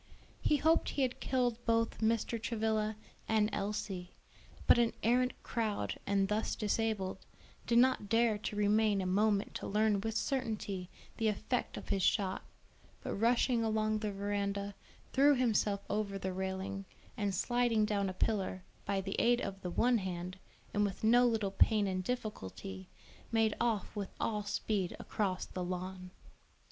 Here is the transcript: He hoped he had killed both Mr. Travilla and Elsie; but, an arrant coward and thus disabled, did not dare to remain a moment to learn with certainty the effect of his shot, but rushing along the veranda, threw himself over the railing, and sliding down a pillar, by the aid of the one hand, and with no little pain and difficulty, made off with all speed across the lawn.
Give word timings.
He 0.41 0.57
hoped 0.57 0.89
he 0.89 1.03
had 1.03 1.19
killed 1.19 1.63
both 1.63 1.99
Mr. 2.01 2.41
Travilla 2.41 2.95
and 3.27 3.51
Elsie; 3.53 4.15
but, 4.65 4.79
an 4.79 4.93
arrant 5.03 5.33
coward 5.43 5.99
and 6.07 6.27
thus 6.27 6.55
disabled, 6.55 7.19
did 7.67 7.77
not 7.77 8.09
dare 8.09 8.39
to 8.39 8.55
remain 8.55 8.99
a 8.99 9.05
moment 9.05 9.53
to 9.53 9.67
learn 9.67 10.01
with 10.01 10.17
certainty 10.17 10.89
the 11.17 11.27
effect 11.27 11.77
of 11.77 11.89
his 11.89 12.01
shot, 12.01 12.41
but 13.03 13.13
rushing 13.13 13.63
along 13.63 13.99
the 13.99 14.11
veranda, 14.11 14.73
threw 15.13 15.35
himself 15.35 15.81
over 15.87 16.17
the 16.17 16.33
railing, 16.33 16.85
and 17.15 17.35
sliding 17.35 17.85
down 17.85 18.09
a 18.09 18.13
pillar, 18.13 18.63
by 18.85 19.01
the 19.01 19.13
aid 19.21 19.39
of 19.39 19.61
the 19.61 19.69
one 19.69 19.99
hand, 19.99 20.39
and 20.73 20.83
with 20.83 21.03
no 21.03 21.27
little 21.27 21.51
pain 21.51 21.85
and 21.85 22.03
difficulty, 22.03 22.89
made 23.31 23.55
off 23.61 23.95
with 23.95 24.09
all 24.19 24.41
speed 24.41 24.95
across 24.99 25.45
the 25.45 25.63
lawn. 25.63 26.09